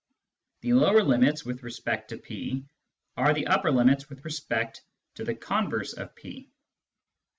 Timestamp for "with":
1.45-1.61, 4.09-4.25